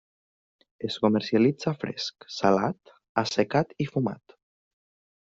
Es 0.87 0.95
comercialitza 1.01 1.73
fresc, 1.83 2.27
salat, 2.37 2.95
assecat 3.25 3.77
i 3.87 3.91
fumat. 3.93 4.37